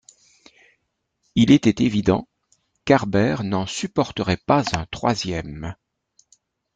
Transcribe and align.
Il 1.35 1.51
était 1.51 1.83
évident 1.83 2.27
qu’Harbert 2.85 3.43
n’en 3.43 3.67
supporterait 3.67 4.37
pas 4.47 4.63
un 4.75 4.87
troisième. 4.87 5.75